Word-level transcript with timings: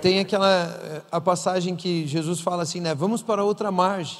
Tem 0.00 0.20
aquela 0.20 1.02
a 1.10 1.20
passagem 1.20 1.74
que 1.74 2.06
Jesus 2.06 2.40
fala 2.40 2.62
assim, 2.62 2.80
né? 2.80 2.94
Vamos 2.94 3.20
para 3.20 3.42
outra 3.42 3.72
margem. 3.72 4.18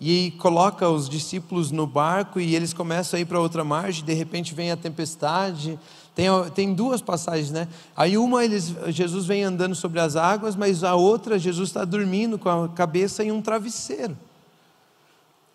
E 0.00 0.32
coloca 0.38 0.88
os 0.88 1.08
discípulos 1.08 1.70
no 1.72 1.86
barco 1.86 2.40
e 2.40 2.54
eles 2.54 2.72
começam 2.72 3.18
a 3.18 3.20
ir 3.20 3.24
para 3.24 3.40
outra 3.40 3.64
margem, 3.64 4.04
de 4.04 4.12
repente 4.12 4.54
vem 4.54 4.70
a 4.70 4.76
tempestade. 4.76 5.78
Tem, 6.14 6.26
tem 6.54 6.74
duas 6.74 7.00
passagens, 7.00 7.50
né? 7.50 7.68
Aí 7.96 8.16
uma 8.16 8.44
eles, 8.44 8.74
Jesus 8.88 9.26
vem 9.26 9.42
andando 9.42 9.74
sobre 9.74 9.98
as 9.98 10.14
águas, 10.14 10.54
mas 10.54 10.84
a 10.84 10.94
outra 10.94 11.38
Jesus 11.38 11.70
está 11.70 11.84
dormindo 11.84 12.38
com 12.38 12.48
a 12.48 12.68
cabeça 12.68 13.24
em 13.24 13.32
um 13.32 13.42
travesseiro. 13.42 14.16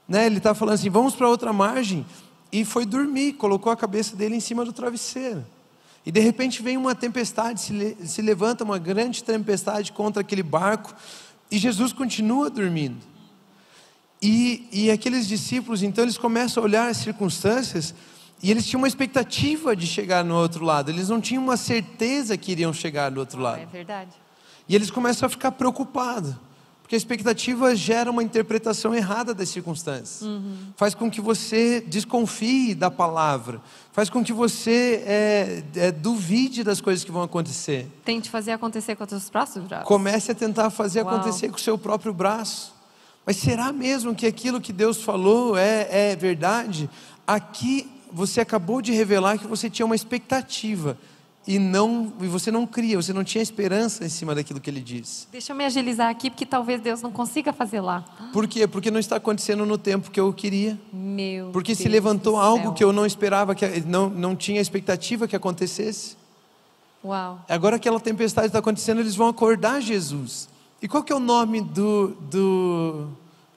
Né? 0.07 0.25
Ele 0.25 0.37
está 0.37 0.53
falando 0.53 0.75
assim, 0.75 0.89
vamos 0.89 1.15
para 1.15 1.27
outra 1.27 1.53
margem. 1.53 2.05
E 2.51 2.65
foi 2.65 2.85
dormir, 2.85 3.33
colocou 3.33 3.71
a 3.71 3.77
cabeça 3.77 4.15
dele 4.15 4.35
em 4.35 4.41
cima 4.41 4.63
do 4.65 4.73
travesseiro. 4.73 5.45
E 6.07 6.11
de 6.11 6.21
repente 6.21 6.63
vem 6.63 6.77
uma 6.77 6.95
tempestade, 6.95 7.59
se, 7.59 7.73
le, 7.73 7.97
se 8.07 8.21
levanta 8.21 8.63
uma 8.63 8.77
grande 8.77 9.21
tempestade 9.21 9.91
contra 9.91 10.21
aquele 10.21 10.41
barco, 10.41 10.95
e 11.51 11.57
Jesus 11.57 11.91
continua 11.91 12.49
dormindo. 12.49 13.05
E, 14.21 14.69
e 14.71 14.89
aqueles 14.89 15.27
discípulos, 15.27 15.83
então, 15.83 16.05
eles 16.05 16.17
começam 16.17 16.63
a 16.63 16.65
olhar 16.65 16.89
as 16.89 16.95
circunstâncias 16.95 17.93
e 18.41 18.49
eles 18.49 18.65
tinham 18.65 18.79
uma 18.79 18.87
expectativa 18.87 19.75
de 19.75 19.85
chegar 19.85 20.23
no 20.23 20.33
outro 20.35 20.63
lado, 20.63 20.89
eles 20.89 21.09
não 21.09 21.19
tinham 21.19 21.43
uma 21.43 21.57
certeza 21.57 22.37
que 22.37 22.53
iriam 22.53 22.71
chegar 22.71 23.11
do 23.11 23.19
outro 23.19 23.41
lado. 23.41 23.59
É 23.59 23.65
verdade. 23.65 24.11
E 24.69 24.75
eles 24.75 24.89
começam 24.89 25.27
a 25.27 25.29
ficar 25.29 25.51
preocupados, 25.51 26.33
porque 26.87 26.95
a 26.95 26.97
expectativa 26.97 27.75
gera 27.75 28.09
uma 28.09 28.23
interpretação 28.23 28.95
errada 28.95 29.33
das 29.33 29.49
circunstâncias. 29.49 30.21
Uhum. 30.21 30.55
Faz 30.77 30.95
com 30.95 31.11
que 31.11 31.19
você 31.19 31.81
desconfie 31.81 32.73
da 32.73 32.89
palavra, 32.89 33.59
faz 33.91 34.09
com 34.09 34.23
que 34.23 34.31
você 34.31 35.03
é, 35.05 35.63
é, 35.75 35.91
duvide 35.91 36.63
das 36.63 36.79
coisas 36.79 37.03
que 37.03 37.11
vão 37.11 37.23
acontecer. 37.23 37.91
Tente 38.05 38.29
fazer 38.29 38.53
acontecer 38.53 38.95
com 38.95 39.03
os 39.03 39.09
seus 39.09 39.29
próprios 39.29 39.67
braços. 39.67 39.85
Comece 39.85 40.31
a 40.31 40.35
tentar 40.35 40.69
fazer 40.69 41.01
Uau. 41.01 41.13
acontecer 41.13 41.49
com 41.49 41.57
o 41.57 41.59
seu 41.59 41.77
próprio 41.77 42.13
braço. 42.13 42.73
Mas 43.25 43.35
será 43.35 43.73
mesmo 43.73 44.15
que 44.15 44.25
aquilo 44.25 44.61
que 44.61 44.71
Deus 44.71 45.03
falou 45.03 45.57
é, 45.57 46.11
é 46.11 46.15
verdade? 46.15 46.89
Aqui 47.27 47.91
você 48.13 48.39
acabou 48.39 48.81
de 48.81 48.93
revelar 48.93 49.37
que 49.37 49.45
você 49.45 49.69
tinha 49.69 49.85
uma 49.85 49.95
expectativa 49.95 50.97
e 51.47 51.57
não 51.57 52.11
e 52.19 52.27
você 52.27 52.51
não 52.51 52.67
cria, 52.67 53.01
você 53.01 53.13
não 53.13 53.23
tinha 53.23 53.41
esperança 53.41 54.03
em 54.03 54.09
cima 54.09 54.35
daquilo 54.35 54.59
que 54.59 54.69
ele 54.69 54.81
disse. 54.81 55.27
Deixa 55.31 55.53
eu 55.53 55.55
me 55.55 55.63
agilizar 55.63 56.09
aqui 56.09 56.29
porque 56.29 56.45
talvez 56.45 56.81
Deus 56.81 57.01
não 57.01 57.11
consiga 57.11 57.53
fazer 57.53 57.79
lá. 57.79 58.03
Por 58.33 58.47
quê? 58.47 58.67
Porque 58.67 58.91
não 58.91 58.99
está 58.99 59.15
acontecendo 59.15 59.65
no 59.65 59.77
tempo 59.77 60.11
que 60.11 60.19
eu 60.19 60.33
queria. 60.33 60.77
Meu 60.91 61.51
Porque 61.51 61.71
Deus 61.71 61.79
se 61.81 61.87
levantou 61.87 62.35
algo 62.37 62.73
que 62.73 62.83
eu 62.83 62.91
não 62.91 63.05
esperava 63.05 63.55
que 63.55 63.65
não 63.81 64.09
não 64.09 64.35
tinha 64.35 64.59
expectativa 64.59 65.27
que 65.27 65.35
acontecesse. 65.35 66.17
Uau. 67.03 67.43
Agora 67.47 67.77
aquela 67.77 67.99
tempestade 67.99 68.47
está 68.47 68.59
acontecendo, 68.59 68.99
eles 68.99 69.15
vão 69.15 69.29
acordar 69.29 69.81
Jesus. 69.81 70.49
E 70.81 70.87
qual 70.87 71.01
que 71.01 71.13
é 71.13 71.15
o 71.15 71.19
nome 71.19 71.61
do, 71.61 72.09
do, 72.29 73.07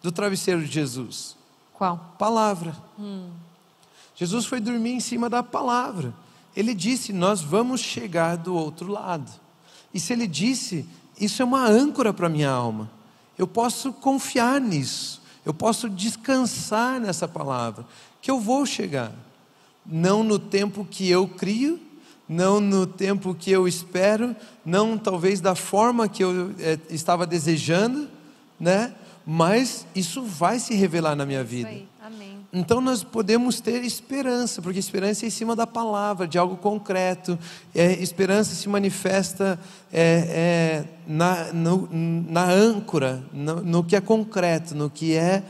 do 0.03 0.13
travesseiro 0.13 0.61
de 0.61 0.71
Jesus? 0.71 1.37
Qual? 1.75 2.15
Palavra. 2.19 2.75
Hum. 2.99 3.31
Jesus 4.15 4.47
foi 4.47 4.61
dormir 4.61 4.93
em 4.93 5.01
cima 5.01 5.29
da 5.29 5.43
palavra. 5.43 6.15
Ele 6.57 6.75
disse: 6.75 7.13
Nós 7.13 7.41
vamos 7.41 7.81
chegar 7.81 8.37
do 8.37 8.55
outro 8.55 8.91
lado. 8.91 9.31
E 9.93 9.99
se 9.99 10.13
ele 10.13 10.27
disse, 10.27 10.87
isso 11.21 11.43
é 11.43 11.45
uma 11.45 11.67
âncora 11.67 12.13
para 12.13 12.27
a 12.27 12.31
minha 12.31 12.51
alma. 12.51 12.91
Eu 13.37 13.47
posso 13.47 13.93
confiar 13.93 14.61
nisso. 14.61 15.21
Eu 15.45 15.53
posso 15.53 15.89
descansar 15.89 17.01
nessa 17.01 17.27
palavra. 17.27 17.85
Que 18.23 18.31
eu 18.31 18.39
vou 18.39 18.65
chegar. 18.65 19.13
Não 19.85 20.23
no 20.23 20.39
tempo 20.39 20.87
que 20.89 21.09
eu 21.09 21.27
crio, 21.27 21.81
não 22.29 22.61
no 22.61 22.87
tempo 22.87 23.35
que 23.35 23.51
eu 23.51 23.67
espero, 23.67 24.37
não 24.65 24.97
talvez 24.97 25.41
da 25.41 25.55
forma 25.55 26.09
que 26.09 26.23
eu 26.23 26.55
é, 26.61 26.79
estava 26.91 27.27
desejando, 27.27 28.09
né? 28.59 28.95
Mas 29.27 29.87
isso 29.95 30.23
vai 30.23 30.59
se 30.59 30.75
revelar 30.75 31.17
na 31.17 31.27
minha 31.27 31.43
vida. 31.43 31.71
Então 32.53 32.81
nós 32.81 33.05
podemos 33.05 33.61
ter 33.61 33.85
esperança, 33.85 34.61
porque 34.61 34.79
esperança 34.79 35.25
é 35.25 35.29
em 35.29 35.31
cima 35.31 35.55
da 35.55 35.67
palavra, 35.67 36.27
de 36.27 36.37
algo 36.37 36.57
concreto. 36.57 37.39
É, 37.73 37.93
esperança 38.03 38.55
se 38.55 38.69
manifesta 38.69 39.59
é, 39.93 40.03
é, 40.29 40.85
na, 41.07 41.53
no, 41.53 41.89
na 41.93 42.45
âncora, 42.45 43.23
no, 43.33 43.63
no 43.63 43.85
que 43.85 43.95
é 43.95 44.01
concreto, 44.01 44.75
no 44.75 44.91
que 44.91 45.15
é 45.15 45.45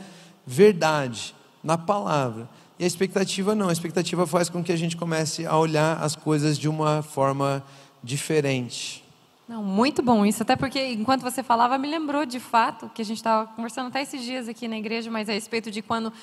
verdade, 0.45 1.33
na 1.63 1.75
palavra. 1.75 2.47
E 2.77 2.83
a 2.83 2.87
expectativa 2.87 3.55
não, 3.55 3.69
a 3.69 3.73
expectativa 3.73 4.27
faz 4.27 4.47
com 4.49 4.63
que 4.63 4.71
a 4.71 4.77
gente 4.77 4.95
comece 4.95 5.45
a 5.45 5.57
olhar 5.57 6.01
as 6.03 6.15
coisas 6.15 6.57
de 6.57 6.69
uma 6.69 7.01
forma 7.01 7.63
diferente. 8.03 9.03
Não, 9.47 9.61
muito 9.61 10.01
bom 10.01 10.25
isso, 10.25 10.43
até 10.43 10.55
porque 10.55 10.93
enquanto 10.93 11.23
você 11.23 11.43
falava, 11.43 11.77
me 11.77 11.87
lembrou 11.87 12.25
de 12.25 12.39
fato 12.39 12.89
que 12.93 13.01
a 13.01 13.05
gente 13.05 13.17
estava 13.17 13.47
conversando 13.47 13.87
até 13.87 14.01
esses 14.01 14.23
dias 14.23 14.47
aqui 14.47 14.67
na 14.67 14.77
igreja, 14.77 15.11
mas 15.11 15.27
a 15.27 15.33
respeito 15.33 15.69
de 15.69 15.81
quando 15.81 16.13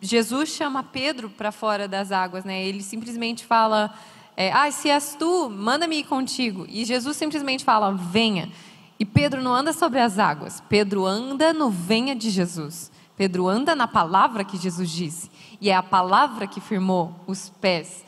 Jesus 0.00 0.50
chama 0.50 0.82
Pedro 0.82 1.30
para 1.30 1.50
fora 1.50 1.88
das 1.88 2.12
águas, 2.12 2.44
né? 2.44 2.64
Ele 2.64 2.82
simplesmente 2.82 3.44
fala: 3.44 3.94
é, 4.36 4.52
Ah, 4.52 4.70
se 4.70 4.90
és 4.90 5.16
tu, 5.18 5.48
manda-me 5.48 5.96
ir 5.96 6.04
contigo. 6.04 6.66
E 6.68 6.84
Jesus 6.84 7.16
simplesmente 7.16 7.64
fala: 7.64 7.92
Venha. 7.92 8.50
E 8.98 9.04
Pedro 9.04 9.42
não 9.42 9.54
anda 9.54 9.72
sobre 9.72 10.00
as 10.00 10.18
águas, 10.18 10.62
Pedro 10.68 11.04
anda 11.04 11.52
no 11.52 11.70
venha 11.70 12.16
de 12.16 12.30
Jesus. 12.30 12.90
Pedro 13.16 13.48
anda 13.48 13.74
na 13.74 13.88
palavra 13.88 14.44
que 14.44 14.56
Jesus 14.56 14.90
disse. 14.90 15.30
E 15.60 15.70
é 15.70 15.74
a 15.74 15.82
palavra 15.82 16.46
que 16.46 16.60
firmou 16.60 17.14
os 17.26 17.48
pés, 17.48 18.04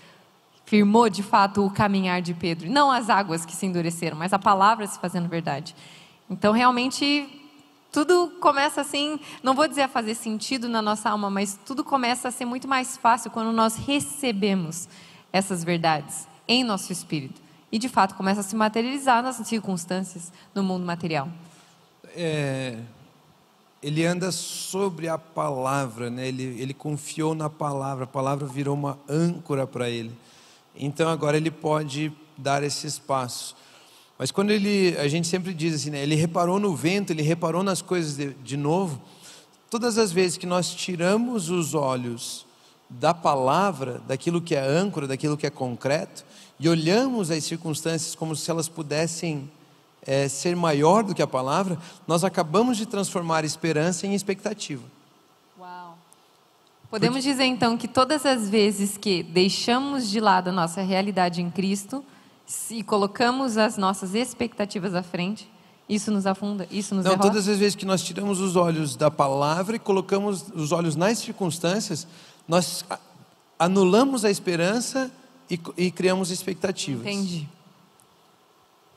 firmou 0.67 1.09
de 1.09 1.23
fato 1.23 1.65
o 1.65 1.71
caminhar 1.71 2.21
de 2.21 2.35
Pedro. 2.35 2.71
Não 2.71 2.91
as 2.91 3.09
águas 3.09 3.47
que 3.47 3.57
se 3.57 3.65
endureceram, 3.65 4.19
mas 4.19 4.35
a 4.35 4.39
palavra 4.39 4.87
se 4.87 4.99
fazendo 4.99 5.29
verdade. 5.29 5.75
Então, 6.29 6.53
realmente, 6.53 7.38
tudo 7.99 8.29
começa 8.39 8.81
assim, 8.81 9.19
não 9.43 9.57
vou 9.57 9.67
dizer 9.67 9.83
a 9.83 9.89
fazer 9.89 10.15
sentido 10.15 10.69
na 10.69 10.81
nossa 10.81 11.11
alma, 11.11 11.29
mas 11.29 11.59
tudo 11.67 11.83
começa 11.83 12.29
a 12.29 12.31
ser 12.31 12.45
muito 12.45 12.69
mais 12.69 12.97
fácil 12.97 13.29
quando 13.29 13.51
nós 13.51 13.75
recebemos 13.75 14.89
essas 15.33 15.65
verdades 15.65 16.29
em 16.47 16.63
nosso 16.63 16.93
espírito. 16.93 17.43
E 17.73 17.77
de 17.77 17.89
fato 17.89 18.15
começa 18.15 18.39
a 18.39 18.45
se 18.45 18.55
materializar 18.55 19.21
nas 19.21 19.35
circunstâncias 19.39 20.33
do 20.55 20.63
mundo 20.63 20.87
material. 20.87 21.29
É, 22.15 22.79
ele 23.83 24.07
anda 24.07 24.31
sobre 24.31 25.09
a 25.09 25.19
palavra, 25.19 26.09
né? 26.09 26.29
ele, 26.29 26.45
ele 26.61 26.73
confiou 26.73 27.35
na 27.35 27.51
palavra, 27.51 28.05
a 28.05 28.07
palavra 28.07 28.47
virou 28.47 28.77
uma 28.77 28.97
âncora 29.09 29.67
para 29.67 29.91
ele. 29.91 30.13
Então 30.73 31.11
agora 31.11 31.37
ele 31.37 31.51
pode 31.51 32.13
dar 32.37 32.63
esse 32.63 32.87
espaço. 32.87 33.57
Mas 34.19 34.33
quando 34.33 34.51
ele, 34.51 34.97
a 34.99 35.07
gente 35.07 35.29
sempre 35.29 35.55
diz 35.55 35.75
assim, 35.75 35.91
né? 35.91 36.03
ele 36.03 36.17
reparou 36.17 36.59
no 36.59 36.75
vento, 36.75 37.13
ele 37.13 37.23
reparou 37.23 37.63
nas 37.63 37.81
coisas 37.81 38.17
de, 38.17 38.35
de 38.35 38.57
novo. 38.57 39.01
Todas 39.71 39.97
as 39.97 40.11
vezes 40.11 40.37
que 40.37 40.47
nós 40.47 40.75
tiramos 40.75 41.51
os 41.51 41.73
olhos 41.73 42.45
da 42.91 43.15
palavra, 43.15 44.01
daquilo 44.09 44.41
que 44.41 44.57
é 44.57 44.61
âncora, 44.61 45.07
daquilo 45.07 45.37
que 45.37 45.47
é 45.47 45.51
concreto, 45.51 46.25
e 46.59 46.69
olhamos 46.69 47.31
as 47.31 47.45
circunstâncias 47.45 48.17
como 48.17 48.35
se 48.35 48.51
elas 48.51 48.69
pudessem 48.69 49.49
é, 50.03 50.27
ser 50.27 50.57
maior 50.57 51.05
do 51.05 51.15
que 51.15 51.23
a 51.23 51.27
palavra, 51.27 51.79
nós 52.07 52.25
acabamos 52.25 52.77
de 52.77 52.87
transformar 52.87 53.45
esperança 53.45 54.07
em 54.07 54.15
expectativa. 54.15 54.83
Uau! 55.61 55.97
Podemos 56.91 57.19
Porque... 57.19 57.31
dizer 57.31 57.45
então 57.45 57.77
que 57.77 57.87
todas 57.87 58.27
as 58.27 58.49
vezes 58.49 58.97
que 58.97 59.23
deixamos 59.23 60.09
de 60.11 60.19
lado 60.19 60.49
a 60.49 60.53
nossa 60.53 60.81
realidade 60.83 61.41
em 61.41 61.51
Cristo, 61.51 62.03
se 62.49 62.83
colocamos 62.83 63.59
as 63.59 63.77
nossas 63.77 64.15
expectativas 64.15 64.95
à 64.95 65.03
frente, 65.03 65.49
isso 65.87 66.11
nos 66.11 66.27
afunda, 66.27 66.67
isso 66.71 66.95
nos 66.95 67.05
Não, 67.05 67.13
derrota? 67.13 67.29
todas 67.29 67.47
as 67.47 67.59
vezes 67.59 67.75
que 67.77 67.85
nós 67.85 68.03
tiramos 68.03 68.41
os 68.41 68.57
olhos 68.57 68.97
da 68.97 69.11
palavra 69.11 69.77
e 69.77 69.79
colocamos 69.79 70.47
os 70.55 70.73
olhos 70.73 70.97
nas 70.97 71.19
circunstâncias, 71.19 72.07
nós 72.49 72.87
anulamos 73.59 74.25
a 74.25 74.31
esperança 74.31 75.11
e, 75.51 75.61
e 75.77 75.91
criamos 75.91 76.31
expectativas. 76.31 77.07
Entendi. 77.07 77.47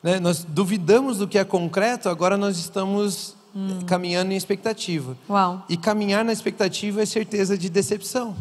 Né? 0.01 0.17
Nós 0.21 0.45
duvidamos 0.45 1.17
do 1.17 1.27
que 1.27 1.37
é 1.37 1.43
concreto, 1.43 2.07
agora 2.07 2.37
nós 2.37 2.57
estamos 2.57 3.35
hum. 3.53 3.81
caminhando 3.85 4.31
em 4.31 4.37
expectativa. 4.37 5.17
Uau. 5.29 5.65
E 5.67 5.75
caminhar 5.75 6.23
na 6.23 6.31
expectativa 6.31 7.01
é 7.01 7.05
certeza 7.05 7.57
de 7.57 7.69
decepção. 7.69 8.33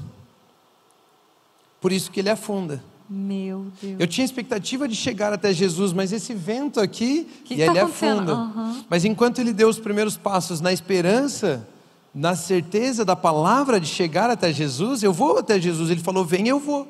Por 1.80 1.90
isso 1.90 2.12
que 2.12 2.20
ele 2.20 2.30
afunda. 2.30 2.80
Meu 3.12 3.66
Deus. 3.82 3.96
Eu 3.98 4.06
tinha 4.06 4.24
expectativa 4.24 4.86
de 4.86 4.94
chegar 4.94 5.32
até 5.32 5.52
Jesus, 5.52 5.92
mas 5.92 6.12
esse 6.12 6.32
vento 6.32 6.78
aqui, 6.78 7.26
Que 7.44 7.54
e 7.54 7.56
tá 7.58 7.64
ele 7.64 7.78
acontecendo? 7.80 8.20
afunda. 8.20 8.32
Aham. 8.32 8.84
Mas 8.88 9.04
enquanto 9.04 9.40
ele 9.40 9.52
deu 9.52 9.68
os 9.68 9.80
primeiros 9.80 10.16
passos 10.16 10.60
na 10.60 10.72
esperança, 10.72 11.66
na 12.14 12.36
certeza 12.36 13.04
da 13.04 13.16
palavra 13.16 13.80
de 13.80 13.86
chegar 13.88 14.30
até 14.30 14.52
Jesus, 14.52 15.02
eu 15.02 15.12
vou 15.12 15.38
até 15.38 15.60
Jesus. 15.60 15.90
Ele 15.90 16.00
falou: 16.00 16.24
Vem, 16.24 16.46
eu 16.46 16.60
vou. 16.60 16.86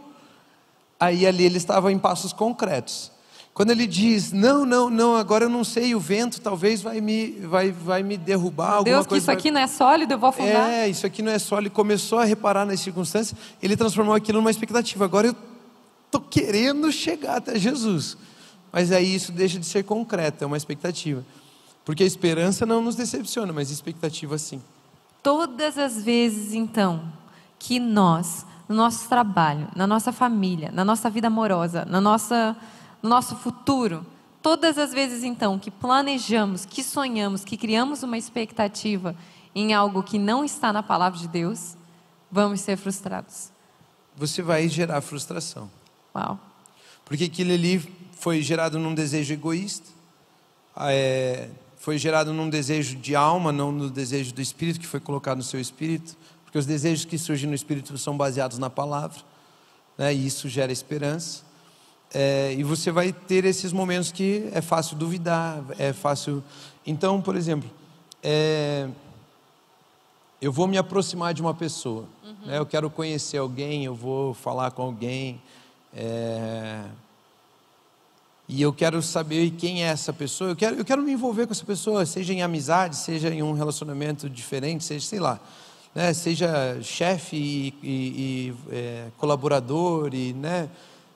Aí 0.99 1.27
ali 1.27 1.45
ele 1.45 1.57
estava 1.57 1.91
em 1.91 1.99
passos 1.99 2.33
concretos. 2.35 3.11
Quando 3.55 3.71
ele 3.71 3.87
diz: 3.87 4.31
Não, 4.31 4.67
não, 4.67 4.91
não, 4.91 5.17
agora 5.17 5.47
eu 5.47 5.49
não 5.51 5.65
sei, 5.65 5.95
o 5.95 6.01
vento 6.01 6.41
talvez 6.41 6.83
vai 6.83 7.01
me, 7.01 7.31
vai, 7.47 7.73
vai 7.73 8.03
me 8.03 8.19
derrubar. 8.19 8.73
alguma 8.75 8.95
Deus, 8.97 9.07
que 9.07 9.17
isso 9.17 9.27
vai- 9.27 9.37
aqui 9.37 9.51
não 9.51 9.61
é 9.61 9.67
sólido, 9.67 10.13
eu 10.13 10.19
vou 10.19 10.29
afundar. 10.29 10.69
é, 10.71 10.87
isso 10.89 11.07
aqui 11.07 11.23
não 11.23 11.33
é 11.33 11.39
só. 11.39 11.59
Ele 11.59 11.71
começou 11.71 12.19
a 12.19 12.25
reparar 12.25 12.67
nas 12.67 12.81
circunstâncias, 12.81 13.39
ele 13.63 13.75
transformou 13.77 14.15
aquilo 14.15 14.39
numa 14.39 14.51
expectativa. 14.51 15.05
Agora 15.07 15.27
eu 15.29 15.37
estou 16.11 16.21
querendo 16.21 16.91
chegar 16.91 17.37
até 17.37 17.59
Jesus. 17.59 18.17
Mas 18.73 18.91
aí 18.93 19.15
isso 19.15 19.33
deixa 19.33 19.59
de 19.59 19.67
ser 19.67 19.85
concreto, 19.85 20.45
é 20.45 20.47
uma 20.47 20.57
expectativa. 20.57 21.25
Porque 21.85 22.03
a 22.03 22.07
esperança 22.07 22.67
não 22.67 22.83
nos 22.83 22.97
decepciona, 22.97 23.53
mas 23.53 23.71
a 23.71 23.73
expectativa 23.73 24.37
sim. 24.37 24.61
Todas 25.23 25.79
as 25.79 26.03
vezes, 26.03 26.53
então, 26.53 27.03
que 27.59 27.79
nós, 27.79 28.45
no 28.69 28.75
nosso 28.75 29.09
trabalho, 29.09 29.69
na 29.75 29.87
nossa 29.87 30.13
família, 30.13 30.71
na 30.73 30.85
nossa 30.85 31.09
vida 31.09 31.29
amorosa, 31.29 31.85
na 31.85 32.01
nossa, 32.01 32.57
no 33.03 33.09
nosso 33.09 33.37
futuro, 33.37 34.05
todas 34.43 34.79
as 34.79 34.93
vezes, 34.93 35.25
então, 35.25 35.59
que 35.59 35.71
planejamos, 35.71 36.65
que 36.65 36.83
sonhamos, 36.83 37.45
que 37.45 37.57
criamos 37.57 38.03
uma 38.03 38.19
expectativa 38.19 39.15
em 39.55 39.75
algo 39.75 40.03
que 40.03 40.19
não 40.19 40.45
está 40.45 40.73
na 40.73 40.83
palavra 40.83 41.19
de 41.19 41.29
Deus, 41.29 41.77
vamos 42.31 42.61
ser 42.61 42.77
frustrados. 42.77 43.51
Você 44.17 44.43
vai 44.43 44.69
gerar 44.69 45.01
frustração. 45.01 45.69
Uau. 46.15 46.39
Porque 47.05 47.25
aquilo 47.25 47.53
ali 47.53 47.79
foi 48.13 48.43
gerado 48.43 48.79
num 48.79 48.95
desejo 48.95 49.33
egoísta, 49.33 49.89
é, 50.77 51.49
foi 51.77 51.97
gerado 51.99 52.33
num 52.33 52.49
desejo 52.49 52.97
de 52.97 53.17
alma, 53.17 53.51
não 53.51 53.73
no 53.73 53.91
desejo 53.91 54.35
do 54.35 54.41
espírito 54.41 54.79
que 54.79 54.87
foi 54.87 55.01
colocado 55.01 55.39
no 55.39 55.43
seu 55.43 55.59
espírito, 55.59 56.17
porque 56.45 56.59
os 56.59 56.67
desejos 56.67 57.05
que 57.05 57.17
surgem 57.17 57.49
no 57.49 57.55
espírito 57.55 57.97
são 57.97 58.17
baseados 58.17 58.59
na 58.59 58.69
palavra, 58.69 59.21
né, 59.97 60.13
e 60.13 60.27
isso 60.27 60.49
gera 60.49 60.71
esperança. 60.71 61.43
É, 62.13 62.53
e 62.55 62.65
você 62.65 62.91
vai 62.91 63.13
ter 63.13 63.45
esses 63.45 63.73
momentos 63.73 64.11
que 64.11 64.49
é 64.53 64.61
fácil 64.61 64.97
duvidar, 64.97 65.63
é 65.79 65.93
fácil. 65.93 66.43
Então, 66.85 67.23
por 67.23 67.37
exemplo, 67.37 67.71
é, 68.23 68.89
eu 70.43 70.53
vou 70.53 70.67
me 70.67 70.77
aproximar 70.77 71.33
de 71.33 71.41
uma 71.41 71.55
pessoa, 71.55 72.05
né? 72.45 72.59
eu 72.59 72.67
quero 72.67 72.91
conhecer 72.91 73.39
alguém, 73.39 73.85
eu 73.85 73.95
vou 73.95 74.35
falar 74.35 74.71
com 74.73 74.83
alguém, 74.83 75.41
é, 75.95 76.85
e 78.49 78.61
eu 78.63 78.73
quero 78.73 79.01
saber 79.01 79.51
quem 79.53 79.85
é 79.85 79.87
essa 79.87 80.13
pessoa, 80.13 80.51
eu 80.51 80.57
quero, 80.57 80.77
eu 80.77 80.85
quero 80.85 81.03
me 81.03 81.13
envolver 81.13 81.47
com 81.47 81.53
essa 81.53 81.65
pessoa, 81.65 82.05
seja 82.05 82.33
em 82.33 82.43
amizade, 82.43 82.97
seja 82.97 83.33
em 83.33 83.43
um 83.43 83.53
relacionamento 83.53 84.29
diferente, 84.29 84.83
seja, 84.85 85.07
sei 85.07 85.21
lá, 85.21 85.39
né? 85.95 86.13
seja 86.13 86.79
chefe 86.83 87.37
e, 87.37 87.75
e- 87.83 87.89
e, 87.89 88.55
é, 88.73 89.07
colaborador, 89.19 90.15
e, 90.15 90.33
né? 90.33 90.69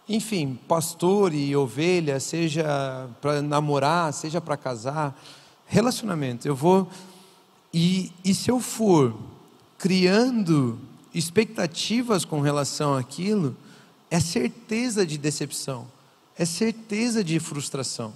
enfim, 0.08 0.58
pastor 0.68 1.34
e 1.34 1.56
ovelha, 1.56 2.20
seja 2.20 3.08
para 3.20 3.42
namorar, 3.42 4.12
seja 4.12 4.40
para 4.40 4.56
casar, 4.56 5.20
relacionamento, 5.66 6.46
eu 6.46 6.54
vou 6.54 6.88
e, 7.72 8.12
e 8.24 8.32
se 8.32 8.48
eu 8.48 8.60
for 8.60 9.12
criando 9.76 10.78
expectativas 11.12 12.24
com 12.24 12.40
relação 12.40 12.96
àquilo, 12.96 13.56
é 14.10 14.20
certeza 14.20 15.06
de 15.06 15.18
decepção, 15.18 15.86
é 16.36 16.44
certeza 16.44 17.22
de 17.22 17.38
frustração. 17.40 18.12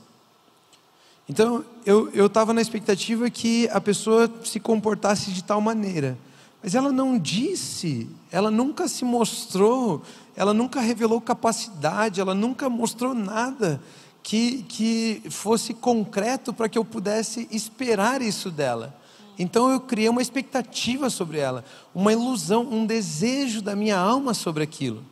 Então, 1.29 1.65
eu 1.85 2.27
estava 2.27 2.55
na 2.55 2.63
expectativa 2.63 3.29
que 3.29 3.69
a 3.69 3.81
pessoa 3.81 4.33
se 4.45 4.59
comportasse 4.59 5.31
de 5.31 5.45
tal 5.45 5.61
maneira, 5.61 6.17
mas 6.63 6.75
ela 6.75 6.91
não 6.91 7.19
disse, 7.19 8.09
ela 8.33 8.51
nunca 8.51 8.89
se 8.89 9.05
mostrou, 9.05 10.03
ela 10.35 10.55
nunca 10.55 10.81
revelou 10.81 11.21
capacidade, 11.21 12.21
ela 12.21 12.35
nunca 12.35 12.69
mostrou 12.69 13.15
nada 13.15 13.81
que, 14.23 14.63
que 14.65 15.23
fosse 15.31 15.73
concreto 15.73 16.53
para 16.53 16.69
que 16.69 16.79
eu 16.79 16.85
pudesse 16.85 17.47
esperar 17.51 18.23
isso 18.23 18.51
dela. 18.51 18.97
Então 19.39 19.71
eu 19.71 19.81
criei 19.81 20.09
uma 20.09 20.21
expectativa 20.21 21.09
sobre 21.09 21.39
ela, 21.39 21.65
uma 21.95 22.13
ilusão, 22.13 22.63
um 22.63 22.85
desejo 22.85 23.63
da 23.63 23.77
minha 23.77 23.97
alma 23.97 24.35
sobre 24.35 24.65
aquilo. 24.65 25.05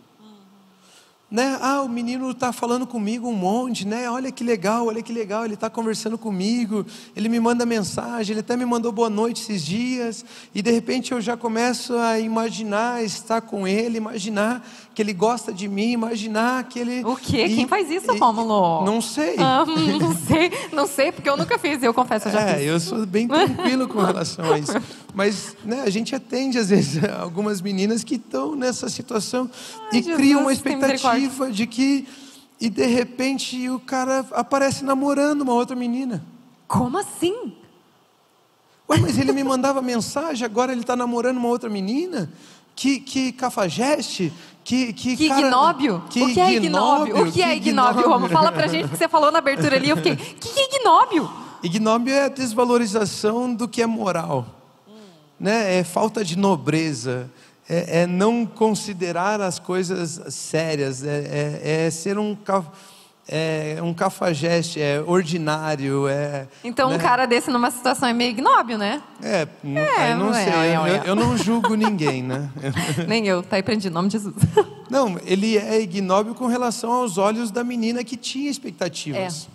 Né? 1.29 1.59
Ah, 1.61 1.83
o 1.83 1.89
menino 1.89 2.31
está 2.31 2.53
falando 2.53 2.87
comigo 2.87 3.29
um 3.29 3.33
monte, 3.33 3.85
né? 3.85 4.09
Olha 4.09 4.31
que 4.31 4.45
legal, 4.45 4.87
olha 4.87 5.03
que 5.03 5.13
legal, 5.13 5.45
ele 5.45 5.55
está 5.55 5.69
conversando 5.69 6.17
comigo, 6.17 6.87
ele 7.17 7.29
me 7.29 7.41
manda 7.41 7.67
mensagem, 7.67 8.33
ele 8.33 8.41
até 8.41 8.57
me 8.57 8.65
mandou 8.65 8.93
boa 8.93 9.11
noite 9.11 9.43
esses 9.43 9.65
dias, 9.67 10.25
e 10.55 10.63
de 10.63 10.71
repente 10.71 11.11
eu 11.11 11.21
já 11.21 11.37
começo 11.37 11.97
a 11.97 12.21
imaginar 12.21 13.03
estar 13.03 13.41
com 13.41 13.67
ele, 13.67 13.99
imaginar 13.99 14.65
que 14.95 15.03
ele 15.03 15.13
gosta 15.13 15.53
de 15.53 15.67
mim, 15.67 15.91
imaginar 15.91 16.63
que 16.69 16.79
ele. 16.79 17.05
O 17.05 17.17
quê? 17.17 17.45
E- 17.47 17.57
Quem 17.57 17.67
faz 17.67 17.91
isso, 17.91 18.07
Rômulo? 18.17 18.85
Não 18.85 19.01
sei. 19.01 19.35
Ah, 19.39 19.65
não 19.67 20.15
sei, 20.15 20.51
não 20.73 20.87
sei, 20.87 21.11
porque 21.11 21.29
eu 21.29 21.37
nunca 21.37 21.59
fiz, 21.59 21.83
eu 21.83 21.93
confesso, 21.93 22.29
eu 22.29 22.33
já 22.35 22.41
É, 22.41 22.55
fiz. 22.59 22.67
eu 22.69 22.79
sou 22.79 23.05
bem 23.05 23.27
tranquilo 23.27 23.89
com 23.89 24.01
relação 24.01 24.53
a 24.53 24.59
isso. 24.61 24.73
Mas 25.17 25.57
né, 25.65 25.81
a 25.81 25.89
gente 25.89 26.15
atende, 26.15 26.59
às 26.59 26.69
vezes, 26.69 27.03
algumas 27.19 27.63
meninas 27.63 28.05
que 28.05 28.17
estão 28.17 28.55
nessa 28.55 28.87
situação 28.91 29.51
Ai, 29.91 29.99
e 29.99 30.03
Jesus, 30.03 30.15
criam 30.15 30.43
uma 30.43 30.53
expectativa 30.53 31.51
de 31.51 31.67
que. 31.67 32.07
E 32.61 32.69
de 32.69 32.85
repente 32.87 33.69
o 33.71 33.81
cara 33.81 34.27
aparece 34.33 34.85
namorando 34.85 35.41
uma 35.41 35.55
outra 35.55 35.75
menina. 35.75 36.23
Como 36.69 36.99
assim? 36.99 37.55
Ué, 38.91 38.99
mas 38.99 39.19
ele 39.19 39.33
me 39.33 39.43
mandava 39.43 39.81
mensagem, 39.81 40.45
agora 40.45 40.73
ele 40.73 40.83
está 40.83 40.95
namorando 40.95 41.39
uma 41.39 41.49
outra 41.49 41.71
menina? 41.71 42.31
Que, 42.75 43.01
que 43.01 43.33
cafajeste? 43.33 44.31
Que, 44.63 44.93
que, 44.93 45.17
Que 45.17 45.29
cara- 45.29 45.41
ignóbio? 45.41 46.05
Que 46.11 46.23
o 46.23 46.35
que 46.35 46.41
é 46.41 46.53
ignóbio? 46.55 47.23
O 47.23 47.33
que 47.33 47.43
é 47.43 47.57
ignóbio, 47.57 48.07
Romo? 48.09 48.29
Fala 48.29 48.53
pra 48.53 48.67
gente 48.67 48.89
que 48.89 48.97
você 48.97 49.09
falou 49.09 49.33
na 49.33 49.39
abertura 49.39 49.77
ali, 49.77 49.89
eu 49.89 49.97
fiquei, 49.97 50.17
que 50.17 50.49
que 50.49 50.61
é 50.61 50.77
ignóbio? 50.77 51.31
Ignóbio 51.63 52.13
é 52.13 52.25
a 52.25 52.29
desvalorização 52.29 53.55
do 53.55 53.67
que 53.67 53.81
é 53.81 53.87
moral, 53.87 54.47
né? 55.39 55.79
É 55.79 55.85
falta 55.85 56.25
de 56.25 56.37
nobreza, 56.37 57.31
é, 57.69 58.03
é 58.03 58.07
não 58.07 58.47
considerar 58.47 59.41
as 59.41 59.59
coisas 59.59 60.21
sérias, 60.35 61.05
é, 61.05 61.61
é- 61.63 61.87
é 61.87 61.91
ser 61.91 62.19
um 62.19 62.35
é 63.29 63.79
um 63.83 63.93
cafajeste, 63.93 64.81
é 64.81 65.01
ordinário, 65.05 66.07
é. 66.07 66.47
Então, 66.63 66.89
um 66.89 66.93
né? 66.93 66.99
cara 66.99 67.27
desse 67.27 67.51
numa 67.51 67.73
situação 67.73 68.09
é 68.09 68.13
meio 68.13 68.31
ignóbio, 68.31 68.79
né? 68.79 69.03
É, 69.21 69.49
É, 69.65 70.15
não 70.15 70.33
é, 70.33 70.45
sei, 70.45 70.53
é, 70.53 70.77
eu, 70.77 70.87
é. 70.87 71.03
eu 71.05 71.17
não 71.17 71.37
julgo 71.37 71.75
ninguém, 71.75 72.23
né? 72.23 72.49
Nem 73.09 73.27
eu, 73.27 73.43
tá 73.43 73.57
aí 73.57 73.65
prendi, 73.65 73.89
em 73.89 73.91
nome 73.91 74.09
de 74.09 74.13
Jesus. 74.13 74.37
Não, 74.89 75.19
ele 75.25 75.59
é 75.59 75.81
ignóbil 75.81 76.35
com 76.37 76.47
relação 76.47 76.93
aos 76.93 77.19
olhos 77.19 77.51
da 77.51 77.65
menina 77.65 78.05
que 78.05 78.17
tinha 78.17 78.49
expectativas. 78.49 79.49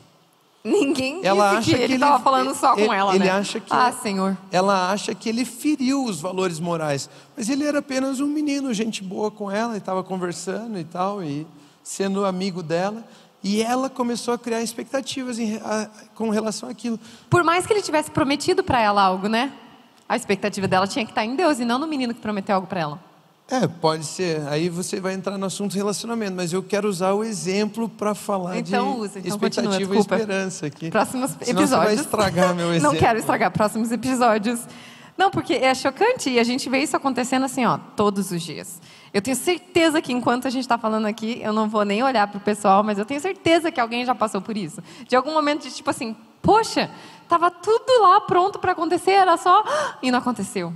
Ninguém 0.63 1.15
disse 1.15 1.27
Ela 1.27 1.57
que 1.57 1.63
que 1.63 1.71
ele 1.73 1.83
ele- 1.93 1.99
tava 1.99 2.19
falando 2.23 2.53
só 2.53 2.73
com 2.75 2.81
ele- 2.81 2.93
ela, 2.93 3.15
ele 3.15 3.23
né? 3.25 3.31
acha 3.31 3.59
que- 3.59 3.73
Ah, 3.73 3.91
Senhor. 3.91 4.37
Ela 4.51 4.91
acha 4.91 5.15
que 5.15 5.27
ele 5.27 5.43
feriu 5.43 6.03
os 6.05 6.21
valores 6.21 6.59
morais, 6.59 7.09
mas 7.35 7.49
ele 7.49 7.65
era 7.65 7.79
apenas 7.79 8.19
um 8.19 8.27
menino, 8.27 8.71
gente 8.73 9.03
boa 9.03 9.31
com 9.31 9.49
ela, 9.49 9.73
e 9.73 9.77
estava 9.77 10.03
conversando 10.03 10.77
e 10.77 10.83
tal, 10.83 11.23
e 11.23 11.47
sendo 11.83 12.23
amigo 12.25 12.61
dela, 12.61 13.03
e 13.43 13.59
ela 13.63 13.89
começou 13.89 14.35
a 14.35 14.37
criar 14.37 14.61
expectativas 14.61 15.39
em 15.39 15.55
a- 15.57 15.89
com 16.13 16.29
relação 16.29 16.69
àquilo. 16.69 16.99
Por 17.27 17.43
mais 17.43 17.65
que 17.65 17.73
ele 17.73 17.81
tivesse 17.81 18.11
prometido 18.11 18.63
pra 18.63 18.79
ela 18.79 19.01
algo, 19.01 19.27
né? 19.27 19.51
A 20.07 20.15
expectativa 20.15 20.67
dela 20.67 20.85
tinha 20.85 21.03
que 21.05 21.11
estar 21.11 21.25
em 21.25 21.35
Deus 21.35 21.59
e 21.59 21.65
não 21.65 21.79
no 21.79 21.87
menino 21.87 22.13
que 22.13 22.19
prometeu 22.21 22.53
algo 22.55 22.67
pra 22.67 22.81
ela. 22.81 23.10
É, 23.51 23.67
pode 23.67 24.05
ser. 24.05 24.47
Aí 24.47 24.69
você 24.69 25.01
vai 25.01 25.13
entrar 25.13 25.37
no 25.37 25.45
assunto 25.45 25.75
relacionamento, 25.75 26.33
mas 26.35 26.53
eu 26.53 26.63
quero 26.63 26.87
usar 26.87 27.11
o 27.11 27.21
exemplo 27.21 27.89
para 27.89 28.15
falar 28.15 28.57
Então 28.57 28.93
de 28.93 28.99
usa, 29.01 29.19
então 29.19 29.29
expectativa 29.29 29.71
continua, 29.71 29.95
e 29.95 29.99
esperança 29.99 30.65
aqui. 30.67 30.89
Próximos 30.89 31.31
Senão 31.31 31.45
você 31.45 31.53
vai 31.53 31.63
episódios. 31.63 32.01
estragar 32.01 32.55
meu 32.55 32.73
exemplo. 32.73 32.87
Não 32.93 32.97
quero 32.97 33.19
estragar 33.19 33.51
próximos 33.51 33.91
episódios. 33.91 34.61
Não, 35.17 35.29
porque 35.29 35.53
é 35.53 35.75
chocante 35.75 36.29
e 36.29 36.39
a 36.39 36.43
gente 36.43 36.69
vê 36.69 36.79
isso 36.79 36.95
acontecendo 36.95 37.43
assim, 37.43 37.65
ó, 37.65 37.77
todos 37.95 38.31
os 38.31 38.41
dias. 38.41 38.81
Eu 39.13 39.21
tenho 39.21 39.35
certeza 39.35 40.01
que 40.01 40.13
enquanto 40.13 40.47
a 40.47 40.49
gente 40.49 40.63
está 40.63 40.77
falando 40.77 41.05
aqui, 41.05 41.41
eu 41.43 41.51
não 41.51 41.67
vou 41.67 41.83
nem 41.83 42.01
olhar 42.01 42.27
para 42.27 42.37
o 42.37 42.41
pessoal, 42.41 42.81
mas 42.81 42.97
eu 42.97 43.05
tenho 43.05 43.19
certeza 43.19 43.69
que 43.69 43.81
alguém 43.81 44.05
já 44.05 44.15
passou 44.15 44.41
por 44.41 44.55
isso. 44.55 44.81
De 45.07 45.15
algum 45.15 45.33
momento 45.33 45.63
de 45.63 45.71
tipo 45.71 45.89
assim, 45.89 46.15
poxa, 46.41 46.89
estava 47.21 47.51
tudo 47.51 48.01
lá 48.01 48.21
pronto 48.21 48.57
para 48.57 48.71
acontecer, 48.71 49.11
era 49.11 49.35
só 49.35 49.63
e 50.01 50.09
não 50.09 50.19
aconteceu. 50.19 50.73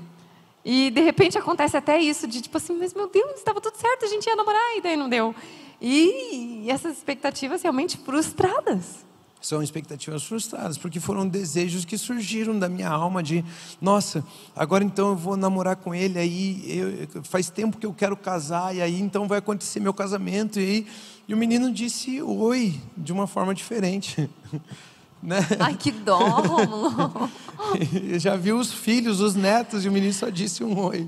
E 0.65 0.89
de 0.89 1.01
repente 1.01 1.37
acontece 1.37 1.77
até 1.77 2.01
isso 2.01 2.27
de 2.27 2.41
tipo 2.41 2.57
assim, 2.57 2.75
mas 2.75 2.91
meu 2.91 3.07
Deus, 3.07 3.35
estava 3.35 3.61
tudo 3.61 3.77
certo, 3.77 4.03
a 4.03 4.07
gente 4.07 4.25
ia 4.25 4.35
namorar 4.35 4.75
e 4.75 4.81
daí 4.81 4.97
não 4.97 5.07
deu. 5.07 5.35
E, 5.79 6.65
essas 6.67 6.97
expectativas 6.97 7.61
realmente 7.61 7.97
frustradas. 7.97 9.05
São 9.39 9.61
expectativas 9.61 10.23
frustradas, 10.23 10.75
porque 10.75 10.99
foram 10.99 11.27
desejos 11.27 11.85
que 11.85 11.99
surgiram 11.99 12.57
da 12.57 12.67
minha 12.67 12.89
alma 12.89 13.21
de, 13.21 13.45
nossa, 13.79 14.25
agora 14.55 14.83
então 14.83 15.09
eu 15.09 15.15
vou 15.15 15.37
namorar 15.37 15.75
com 15.75 15.93
ele, 15.93 16.17
aí 16.17 17.07
eu, 17.13 17.23
faz 17.23 17.51
tempo 17.51 17.77
que 17.77 17.85
eu 17.85 17.93
quero 17.93 18.17
casar, 18.17 18.75
e 18.75 18.81
aí 18.81 18.99
então 18.99 19.27
vai 19.27 19.37
acontecer 19.37 19.79
meu 19.79 19.93
casamento, 19.93 20.59
e 20.59 20.63
aí, 20.63 20.87
e 21.27 21.33
o 21.35 21.37
menino 21.37 21.71
disse 21.71 22.19
oi, 22.23 22.81
de 22.97 23.13
uma 23.13 23.27
forma 23.27 23.53
diferente. 23.53 24.27
né? 25.21 25.39
Ai, 25.59 25.75
que 25.75 25.91
dó, 25.91 26.17
Romulo. 26.17 27.29
já 28.19 28.35
viu 28.35 28.57
os 28.57 28.73
filhos, 28.73 29.19
os 29.19 29.35
netos, 29.35 29.85
e 29.85 29.89
o 29.89 29.91
menino 29.91 30.13
só 30.13 30.29
disse 30.29 30.63
um 30.63 30.77
oi. 30.79 31.07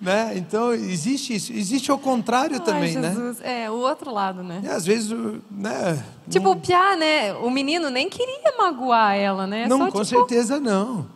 Né? 0.00 0.34
Então, 0.36 0.74
existe 0.74 1.34
isso. 1.34 1.52
Existe 1.52 1.90
o 1.90 1.96
contrário 1.96 2.56
Ai, 2.58 2.64
também, 2.64 2.96
né? 2.96 3.08
Jesus. 3.08 3.40
É, 3.40 3.70
o 3.70 3.74
outro 3.74 4.12
lado, 4.12 4.42
né? 4.42 4.60
E 4.62 4.68
às 4.68 4.84
vezes, 4.84 5.10
né? 5.50 6.04
Tipo, 6.28 6.50
o 6.50 6.56
Piá, 6.56 6.96
né? 6.96 7.32
O 7.34 7.50
menino 7.50 7.88
nem 7.88 8.08
queria 8.08 8.52
magoar 8.58 9.14
ela, 9.14 9.46
né? 9.46 9.66
não, 9.66 9.78
Só, 9.78 9.84
com 9.90 10.02
tipo, 10.02 10.04
certeza 10.04 10.60
não. 10.60 11.06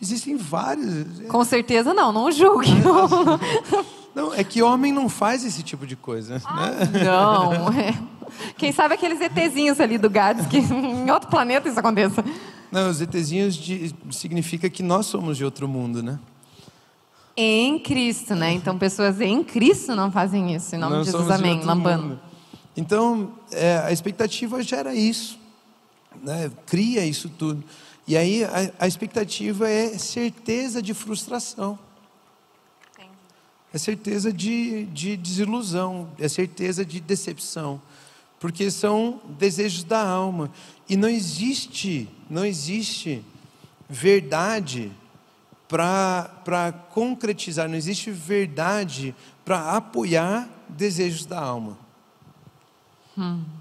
Existem 0.00 0.36
vários. 0.36 1.06
Com 1.28 1.44
certeza 1.44 1.94
não, 1.94 2.12
não 2.12 2.30
julgue. 2.32 2.70
Não, 4.14 4.34
é 4.34 4.42
que 4.42 4.62
homem 4.62 4.92
não 4.92 5.08
faz 5.08 5.44
esse 5.44 5.62
tipo 5.62 5.86
de 5.86 5.94
coisa. 5.94 6.34
né? 6.34 7.04
não. 7.04 7.68
é. 7.68 7.94
Quem 8.56 8.72
sabe 8.72 8.94
aqueles 8.94 9.20
ETzinhos 9.20 9.80
ali 9.80 9.96
do 9.96 10.10
Gades, 10.10 10.46
que 10.46 10.58
em 10.74 11.10
outro 11.10 11.30
planeta 11.30 11.68
isso 11.68 11.78
aconteça. 11.78 12.24
Não, 12.70 12.90
os 12.90 13.00
ETzinhos 13.00 13.54
de, 13.54 13.94
significa 14.10 14.68
que 14.68 14.82
nós 14.82 15.06
somos 15.06 15.36
de 15.36 15.44
outro 15.44 15.66
mundo, 15.66 16.02
né? 16.02 16.18
Em 17.36 17.78
Cristo, 17.78 18.34
né? 18.34 18.52
Então, 18.52 18.76
pessoas 18.76 19.20
em 19.20 19.44
Cristo 19.44 19.94
não 19.94 20.10
fazem 20.10 20.54
isso. 20.54 20.74
Em 20.74 20.78
nome 20.78 20.96
Nós 20.96 21.06
de 21.06 21.12
Jesus, 21.12 21.28
de 21.28 21.34
amém. 21.34 21.52
outro 21.52 21.66
Lambano. 21.68 22.02
mundo. 22.02 22.20
Então, 22.76 23.32
é, 23.50 23.78
a 23.78 23.92
expectativa 23.92 24.62
gera 24.62 24.94
isso, 24.94 25.38
né? 26.22 26.50
cria 26.66 27.04
isso 27.04 27.28
tudo. 27.28 27.64
E 28.06 28.16
aí 28.16 28.44
a, 28.44 28.72
a 28.78 28.86
expectativa 28.86 29.68
é 29.68 29.98
certeza 29.98 30.80
de 30.80 30.94
frustração, 30.94 31.78
é 33.72 33.78
certeza 33.78 34.32
de, 34.32 34.86
de 34.86 35.16
desilusão, 35.16 36.08
é 36.18 36.26
certeza 36.28 36.84
de 36.84 37.00
decepção, 37.00 37.82
porque 38.40 38.70
são 38.70 39.20
desejos 39.38 39.84
da 39.84 40.08
alma. 40.08 40.50
E 40.88 40.96
não 40.96 41.08
existe, 41.08 42.08
não 42.28 42.44
existe 42.44 43.24
verdade 43.88 44.92
para 45.68 46.72
concretizar, 46.90 47.68
não 47.68 47.76
existe 47.76 48.10
verdade 48.10 49.14
para 49.44 49.76
apoiar 49.76 50.48
desejos 50.68 51.26
da 51.26 51.40
alma. 51.40 51.78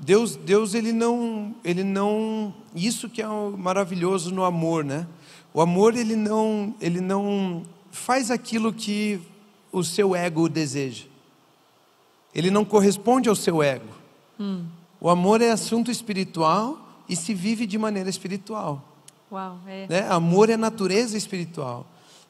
Deus, 0.02 0.36
Deus 0.36 0.74
ele 0.76 0.94
não, 0.94 1.56
ele 1.64 1.84
não, 1.84 2.54
isso 2.76 3.10
que 3.10 3.22
é 3.22 3.28
o 3.28 3.58
maravilhoso 3.58 4.32
no 4.32 4.44
amor, 4.44 4.84
né? 4.84 5.08
O 5.54 5.62
amor 5.62 5.96
ele 5.96 6.16
não, 6.16 6.76
ele 6.80 7.02
não 7.02 7.64
faz 7.90 8.30
aquilo 8.30 8.72
que 8.72 9.20
o 9.72 9.84
seu 9.84 10.16
ego 10.16 10.48
deseja. 10.48 11.06
Ele 12.36 12.52
não 12.52 12.64
corresponde 12.64 13.28
ao 13.30 13.36
seu 13.36 13.64
ego. 13.64 13.88
O 15.02 15.10
amor 15.10 15.42
é 15.42 15.50
assunto 15.50 15.90
espiritual 15.90 16.87
e 17.08 17.16
se 17.16 17.34
vive 17.34 17.66
de 17.66 17.78
maneira 17.78 18.10
espiritual. 18.10 18.84
Uau, 19.32 19.60
é. 19.68 19.88
Né? 19.88 20.10
Amor 20.10 20.50
é 20.50 20.58
natureza 20.58 21.18
espiritual. 21.18 21.86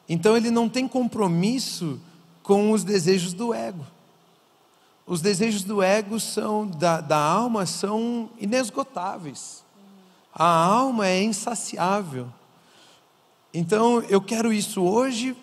Então 0.08 0.36
ele 0.36 0.50
não 0.50 0.68
tem 0.68 0.88
compromisso 0.88 2.00
com 2.42 2.72
os 2.72 2.82
desejos 2.82 3.32
do 3.32 3.52
ego. 3.52 3.84
Os 5.06 5.20
desejos 5.20 5.64
do 5.64 5.82
ego 5.82 6.20
são 6.20 6.66
da, 6.66 7.00
da 7.00 7.18
alma 7.18 7.66
são 7.66 8.30
inesgotáveis. 8.38 9.64
A 10.34 10.46
alma 10.46 11.06
é 11.06 11.22
insaciável. 11.22 12.28
Então 13.52 14.02
eu 14.02 14.20
quero 14.20 14.52
isso 14.52 14.82
hoje, 14.82 15.36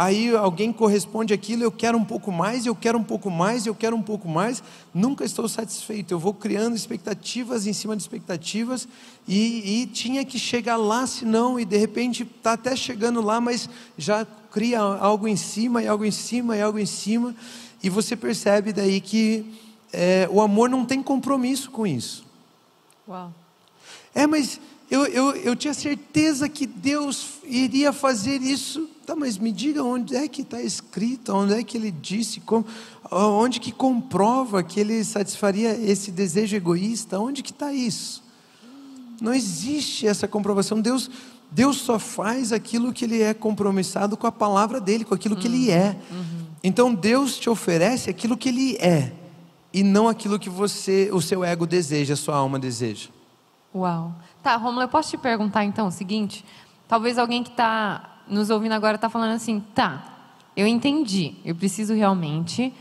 aí 0.00 0.34
alguém 0.34 0.72
corresponde 0.72 1.34
aquilo, 1.34 1.62
eu 1.62 1.70
quero 1.70 1.98
um 1.98 2.04
pouco 2.04 2.32
mais, 2.32 2.64
eu 2.64 2.74
quero 2.74 2.96
um 2.96 3.04
pouco 3.04 3.30
mais, 3.30 3.66
eu 3.66 3.74
quero 3.74 3.94
um 3.94 4.00
pouco 4.00 4.26
mais, 4.26 4.62
nunca 4.94 5.26
estou 5.26 5.46
satisfeito. 5.46 6.14
Eu 6.14 6.18
vou 6.18 6.32
criando 6.32 6.74
expectativas 6.74 7.66
em 7.66 7.74
cima 7.74 7.94
de 7.94 8.00
expectativas 8.00 8.88
e, 9.28 9.82
e 9.82 9.86
tinha 9.86 10.24
que 10.24 10.38
chegar 10.38 10.78
lá, 10.78 11.06
senão, 11.06 11.60
e 11.60 11.66
de 11.66 11.76
repente 11.76 12.22
está 12.22 12.54
até 12.54 12.74
chegando 12.74 13.20
lá, 13.20 13.42
mas 13.42 13.68
já 13.98 14.26
cria 14.50 14.80
algo 14.80 15.28
em 15.28 15.36
cima, 15.36 15.82
e 15.82 15.86
algo 15.86 16.06
em 16.06 16.10
cima, 16.10 16.56
e 16.56 16.62
algo 16.62 16.78
em 16.78 16.86
cima, 16.86 17.36
e 17.82 17.90
você 17.90 18.16
percebe 18.16 18.72
daí 18.72 19.02
que 19.02 19.44
é, 19.92 20.26
o 20.32 20.40
amor 20.40 20.70
não 20.70 20.86
tem 20.86 21.02
compromisso 21.02 21.70
com 21.70 21.86
isso. 21.86 22.24
Uau. 23.06 23.34
É, 24.14 24.26
mas 24.26 24.58
eu, 24.90 25.06
eu, 25.06 25.36
eu 25.36 25.54
tinha 25.54 25.72
certeza 25.72 26.48
que 26.48 26.66
Deus 26.66 27.34
iria 27.44 27.92
fazer 27.92 28.42
isso. 28.42 28.88
Tá, 29.06 29.14
mas 29.14 29.38
me 29.38 29.52
diga 29.52 29.82
onde 29.82 30.16
é 30.16 30.26
que 30.26 30.42
está 30.42 30.60
escrito, 30.60 31.32
onde 31.32 31.54
é 31.54 31.62
que 31.62 31.76
ele 31.76 31.90
disse, 31.90 32.40
como, 32.40 32.64
onde 33.10 33.58
que 33.58 33.72
comprova 33.72 34.62
que 34.62 34.78
ele 34.78 35.02
satisfaria 35.04 35.72
esse 35.76 36.10
desejo 36.10 36.56
egoísta, 36.56 37.18
onde 37.18 37.42
que 37.42 37.50
está 37.50 37.72
isso? 37.72 38.22
Não 39.20 39.32
existe 39.34 40.06
essa 40.06 40.26
comprovação. 40.26 40.80
Deus, 40.80 41.10
Deus 41.50 41.76
só 41.78 41.98
faz 41.98 42.52
aquilo 42.52 42.92
que 42.92 43.04
ele 43.04 43.22
é 43.22 43.34
compromissado 43.34 44.16
com 44.16 44.26
a 44.26 44.32
palavra 44.32 44.80
dele, 44.80 45.04
com 45.04 45.14
aquilo 45.14 45.36
que 45.36 45.46
ele 45.46 45.70
é. 45.70 45.96
Então 46.62 46.94
Deus 46.94 47.38
te 47.38 47.48
oferece 47.48 48.10
aquilo 48.10 48.36
que 48.36 48.48
ele 48.48 48.76
é 48.76 49.12
e 49.72 49.82
não 49.82 50.08
aquilo 50.08 50.38
que 50.38 50.50
você, 50.50 51.10
o 51.12 51.20
seu 51.20 51.44
ego 51.44 51.66
deseja, 51.66 52.14
a 52.14 52.16
sua 52.16 52.36
alma 52.36 52.58
deseja. 52.58 53.08
Uau. 53.74 54.12
Tá, 54.42 54.56
Romulo, 54.56 54.82
eu 54.82 54.88
posso 54.88 55.10
te 55.10 55.16
perguntar 55.16 55.64
então 55.64 55.86
o 55.86 55.92
seguinte? 55.92 56.44
Talvez 56.88 57.18
alguém 57.18 57.42
que 57.42 57.50
está 57.50 58.18
nos 58.26 58.50
ouvindo 58.50 58.72
agora 58.72 58.96
está 58.96 59.08
falando 59.08 59.32
assim, 59.32 59.60
tá, 59.74 60.02
eu 60.56 60.66
entendi, 60.66 61.36
eu 61.44 61.54
preciso 61.54 61.94
realmente 61.94 62.74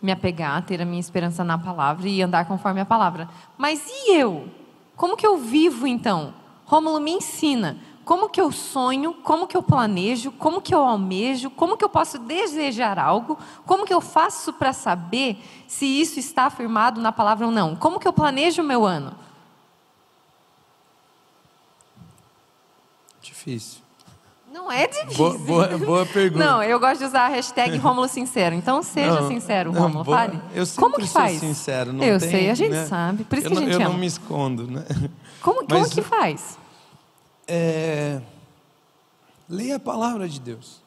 me 0.00 0.12
apegar, 0.12 0.62
ter 0.62 0.80
a 0.80 0.84
minha 0.84 1.00
esperança 1.00 1.42
na 1.42 1.58
palavra 1.58 2.08
e 2.08 2.22
andar 2.22 2.46
conforme 2.46 2.80
a 2.80 2.84
palavra. 2.84 3.28
Mas 3.58 3.84
e 3.88 4.14
eu? 4.14 4.48
Como 4.94 5.16
que 5.16 5.26
eu 5.26 5.36
vivo 5.36 5.86
então? 5.86 6.32
Rômulo 6.64 7.00
me 7.00 7.12
ensina. 7.12 7.76
Como 8.04 8.28
que 8.28 8.40
eu 8.40 8.52
sonho? 8.52 9.14
Como 9.14 9.48
que 9.48 9.56
eu 9.56 9.62
planejo? 9.62 10.30
Como 10.30 10.60
que 10.60 10.72
eu 10.72 10.84
almejo? 10.84 11.50
Como 11.50 11.76
que 11.76 11.84
eu 11.84 11.88
posso 11.88 12.20
desejar 12.20 13.00
algo? 13.00 13.36
Como 13.64 13.84
que 13.84 13.92
eu 13.92 14.00
faço 14.00 14.52
para 14.52 14.72
saber 14.72 15.42
se 15.66 15.84
isso 15.86 16.20
está 16.20 16.44
afirmado 16.44 17.00
na 17.00 17.10
palavra 17.10 17.46
ou 17.46 17.52
não? 17.52 17.74
Como 17.74 17.98
que 17.98 18.06
eu 18.06 18.12
planejo 18.12 18.62
o 18.62 18.64
meu 18.64 18.86
ano? 18.86 19.12
Difícil. 23.46 23.80
Não 24.52 24.72
é 24.72 24.88
difícil. 24.88 25.16
Boa, 25.16 25.38
boa, 25.38 25.78
boa 25.78 26.06
pergunta. 26.06 26.44
Não, 26.44 26.62
eu 26.62 26.80
gosto 26.80 26.98
de 26.98 27.04
usar 27.04 27.26
a 27.26 27.28
hashtag 27.28 27.76
Rômulo 27.76 28.08
Sincero. 28.08 28.54
Então 28.56 28.82
seja 28.82 29.20
Não, 29.20 29.28
sincero, 29.28 29.72
não, 29.72 29.82
Rômulo, 29.82 30.04
boa. 30.04 30.16
fale. 30.16 30.40
Eu 30.52 30.64
Como 30.76 30.96
que 30.96 31.06
faz? 31.06 31.38
sincero. 31.38 31.92
Não 31.92 32.02
eu 32.02 32.18
tem, 32.18 32.30
sei, 32.30 32.50
a 32.50 32.54
gente 32.54 32.70
né? 32.72 32.86
sabe. 32.86 33.22
Por 33.24 33.38
isso 33.38 33.46
eu 33.46 33.50
que 33.52 33.56
a 33.56 33.60
não, 33.60 33.66
gente 33.66 33.74
eu 33.74 33.80
ama. 33.82 33.90
não 33.90 33.98
me 34.00 34.06
escondo, 34.06 34.66
né? 34.68 34.84
Como, 35.40 35.64
como 35.64 35.80
Mas- 35.80 35.92
que 35.94 36.02
faz? 36.02 36.58
É, 37.46 38.20
leia 39.48 39.76
a 39.76 39.80
palavra 39.80 40.28
de 40.28 40.40
Deus. 40.40 40.82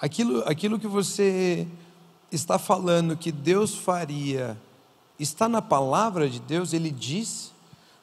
Aquilo, 0.00 0.44
aquilo 0.46 0.78
que 0.78 0.86
você 0.86 1.66
está 2.30 2.58
falando 2.58 3.16
que 3.16 3.32
Deus 3.32 3.74
faria, 3.74 4.56
está 5.18 5.48
na 5.48 5.60
palavra 5.60 6.28
de 6.28 6.38
Deus, 6.38 6.72
Ele 6.72 6.90
diz, 6.90 7.51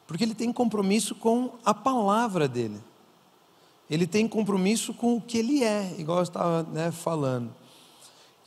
porque 0.10 0.24
Ele 0.24 0.34
tem 0.34 0.52
compromisso 0.52 1.14
com 1.14 1.52
a 1.64 1.72
palavra 1.72 2.48
dele. 2.48 2.82
Ele 3.88 4.08
tem 4.08 4.28
compromisso 4.28 4.92
com 4.92 5.18
o 5.18 5.22
que 5.22 5.38
Ele 5.38 5.64
é, 5.64 5.94
igual 6.00 6.18
eu 6.18 6.24
estava 6.24 6.64
né, 6.64 6.90
falando. 6.90 7.54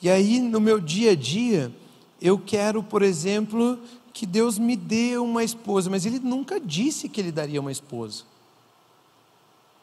E 0.02 0.10
aí, 0.10 0.40
no 0.40 0.60
meu 0.60 0.80
dia 0.80 1.12
a 1.12 1.14
dia, 1.14 1.72
eu 2.20 2.36
quero, 2.36 2.82
por 2.82 3.00
exemplo, 3.00 3.78
que 4.12 4.26
Deus 4.26 4.58
me 4.58 4.74
dê 4.74 5.16
uma 5.16 5.44
esposa, 5.44 5.88
mas 5.88 6.04
Ele 6.04 6.18
nunca 6.18 6.58
disse 6.58 7.08
que 7.08 7.20
Ele 7.20 7.30
daria 7.30 7.60
uma 7.60 7.70
esposa. 7.70 8.24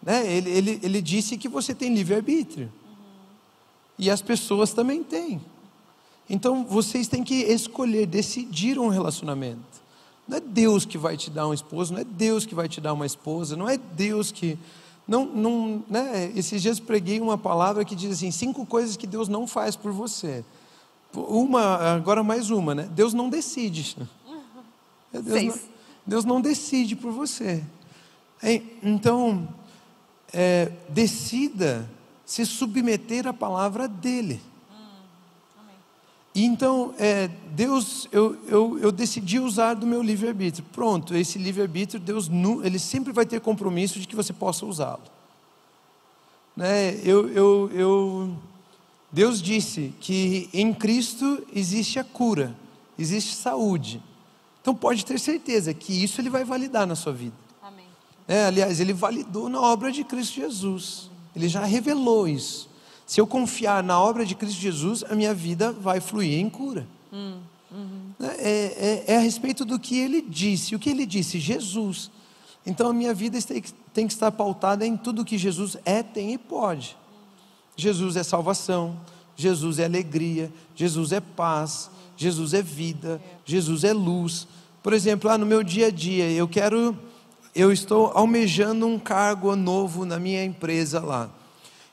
Né? 0.04 0.30
Ele, 0.30 0.50
ele, 0.50 0.80
ele 0.84 1.02
disse 1.02 1.38
que 1.38 1.48
você 1.48 1.74
tem 1.74 1.94
livre-arbítrio. 1.96 2.70
E 3.98 4.12
as 4.12 4.22
pessoas 4.22 4.74
também 4.74 5.02
têm. 5.02 5.40
Então, 6.30 6.66
vocês 6.66 7.08
têm 7.08 7.24
que 7.24 7.36
escolher, 7.36 8.06
decidir 8.06 8.78
um 8.78 8.90
relacionamento. 8.90 9.80
Não 10.30 10.38
é 10.38 10.40
Deus 10.40 10.86
que 10.86 10.96
vai 10.96 11.18
te 11.18 11.32
dar 11.32 11.48
um 11.48 11.54
esposo, 11.54 11.92
não 11.92 12.02
é 12.02 12.04
Deus 12.04 12.46
que 12.46 12.54
vai 12.54 12.70
te 12.70 12.80
dar 12.80 12.94
uma 12.94 13.06
esposa, 13.08 13.56
não 13.56 13.68
é 13.68 13.78
Deus 13.78 14.32
que. 14.32 14.60
Não, 15.08 15.26
não, 15.26 15.84
né? 15.90 16.32
Esses 16.36 16.62
dias 16.62 16.80
preguei 16.80 17.20
uma 17.20 17.36
palavra 17.36 17.84
que 17.84 17.96
diz 17.96 18.12
assim: 18.12 18.30
cinco 18.30 18.64
coisas 18.64 18.96
que 18.96 19.08
Deus 19.08 19.28
não 19.28 19.48
faz 19.48 19.76
por 19.76 19.92
você. 19.92 20.46
Uma, 21.16 21.96
agora 21.96 22.22
mais 22.22 22.52
uma, 22.52 22.76
né? 22.76 22.88
Deus 22.92 23.12
não 23.12 23.28
decide. 23.28 23.98
Deus 25.12 25.26
Seis. 25.26 25.56
não, 25.56 25.62
Deus 26.06 26.26
não 26.26 26.40
decide 26.40 26.96
por 26.96 27.12
você. 27.12 27.64
É, 28.44 28.62
Então, 28.84 29.50
é, 30.32 30.72
decida 30.90 31.90
se 32.24 32.46
submeter 32.46 33.26
à 33.26 33.34
palavra 33.34 33.88
dele. 33.88 34.40
E 36.34 36.46
então, 36.46 36.94
é, 37.00 37.28
Deus, 37.52 38.08
eu, 38.12 38.38
eu, 38.48 38.80
eu 38.80 38.92
decidi 38.92 39.40
usar 39.40 39.74
do 39.74 39.88
meu 39.88 40.02
livre-arbítrio. 40.02 40.66
Pronto, 40.72 41.16
esse 41.16 41.40
livre-arbítrio, 41.40 42.00
Deus 42.00 42.30
ele 42.64 42.78
sempre 42.78 43.12
vai 43.12 43.26
ter 43.26 43.42
compromisso 43.42 44.00
de 44.00 44.08
que 44.08 44.16
você 44.16 44.32
possa 44.32 44.66
usá-lo. 44.66 45.02
Né? 46.56 47.00
Eu, 47.04 47.30
eu, 47.30 47.72
eu, 47.74 48.38
Deus 49.12 49.42
disse 49.42 49.94
que 50.00 50.50
em 50.54 50.74
Cristo 50.74 51.44
existe 51.54 51.98
a 51.98 52.04
cura, 52.04 52.56
existe 52.98 53.36
saúde. 53.36 54.02
Então 54.62 54.76
pode 54.76 55.06
ter 55.06 55.20
certeza 55.20 55.74
que 55.74 56.04
isso 56.04 56.22
Ele 56.22 56.30
vai 56.30 56.44
validar 56.44 56.86
na 56.86 56.96
sua 56.96 57.12
vida. 57.12 57.36
Amém. 57.62 57.86
É, 58.28 58.46
aliás, 58.46 58.80
Ele 58.80 58.94
validou 58.94 59.50
na 59.50 59.60
obra 59.60 59.92
de 59.92 60.04
Cristo 60.04 60.36
Jesus. 60.36 61.10
Ele 61.36 61.48
já 61.48 61.64
revelou 61.64 62.28
isso. 62.28 62.69
Se 63.10 63.20
eu 63.20 63.26
confiar 63.26 63.82
na 63.82 64.00
obra 64.00 64.24
de 64.24 64.36
Cristo 64.36 64.62
Jesus, 64.62 65.04
a 65.10 65.16
minha 65.16 65.34
vida 65.34 65.72
vai 65.72 66.00
fluir 66.00 66.38
em 66.40 66.48
cura. 66.48 66.88
Hum, 67.12 67.40
uhum. 67.72 68.14
é, 68.20 69.04
é, 69.08 69.14
é, 69.14 69.18
a 69.18 69.20
respeito 69.20 69.66
do 69.66 69.80
que 69.80 69.98
ele 69.98 70.22
disse. 70.22 70.76
O 70.76 70.80
que 70.80 70.92
ele 70.92 71.08
disse? 71.08 71.40
Jesus. 71.40 72.12
Então 72.64 72.88
a 72.88 72.94
minha 72.94 73.12
vida 73.12 73.40
tem 73.42 74.06
que, 74.06 74.14
estar 74.14 74.32
pautada 74.32 74.86
em 74.86 74.96
tudo 74.96 75.26
que 75.26 75.40
Jesus 75.40 75.76
é, 75.86 76.04
tem 76.04 76.34
e 76.34 76.38
pode. 76.38 76.96
Jesus 77.76 78.16
é 78.16 78.22
salvação, 78.22 78.96
Jesus 79.36 79.80
é 79.80 79.86
alegria, 79.86 80.54
Jesus 80.76 81.12
é 81.12 81.20
paz, 81.20 81.90
Jesus 82.16 82.54
é 82.54 82.62
vida, 82.62 83.20
Jesus 83.44 83.84
é 83.84 83.92
luz. 83.92 84.48
Por 84.84 84.94
exemplo, 84.94 85.32
ah, 85.32 85.38
no 85.38 85.48
meu 85.48 85.64
dia 85.64 85.88
a 85.88 85.92
dia, 85.92 86.30
eu 86.30 86.48
quero, 86.48 86.96
eu 87.56 87.72
estou 87.72 88.12
almejando 88.14 88.86
um 88.86 89.00
cargo 89.00 89.56
novo 89.56 90.06
na 90.06 90.20
minha 90.20 90.46
empresa 90.46 91.00
lá 91.00 91.39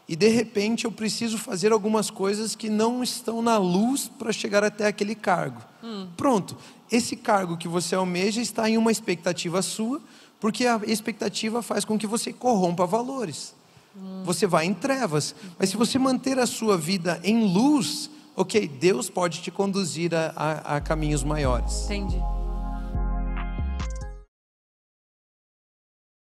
e 0.08 0.14
de 0.14 0.28
repente 0.28 0.84
eu 0.84 0.92
preciso 0.92 1.36
fazer 1.36 1.72
algumas 1.72 2.10
coisas 2.10 2.54
que 2.54 2.70
não 2.70 3.02
estão 3.02 3.42
na 3.42 3.58
luz 3.58 4.08
para 4.08 4.32
chegar 4.32 4.62
até 4.62 4.86
aquele 4.86 5.14
cargo. 5.14 5.60
Hum. 5.82 6.06
Pronto, 6.16 6.56
esse 6.90 7.16
cargo 7.16 7.56
que 7.56 7.66
você 7.66 7.94
almeja 7.94 8.40
está 8.40 8.68
em 8.70 8.78
uma 8.78 8.92
expectativa 8.92 9.60
sua, 9.62 10.00
porque 10.38 10.66
a 10.66 10.80
expectativa 10.86 11.60
faz 11.60 11.84
com 11.84 11.98
que 11.98 12.06
você 12.06 12.32
corrompa 12.32 12.86
valores. 12.86 13.54
Hum. 13.96 14.22
Você 14.24 14.46
vai 14.46 14.66
em 14.66 14.74
trevas, 14.74 15.34
mas 15.58 15.70
se 15.70 15.76
você 15.76 15.98
manter 15.98 16.38
a 16.38 16.46
sua 16.46 16.76
vida 16.76 17.20
em 17.24 17.52
luz, 17.52 18.08
ok, 18.36 18.68
Deus 18.68 19.10
pode 19.10 19.40
te 19.40 19.50
conduzir 19.50 20.14
a, 20.14 20.32
a, 20.36 20.76
a 20.76 20.80
caminhos 20.80 21.24
maiores. 21.24 21.84
Entendi. 21.86 22.22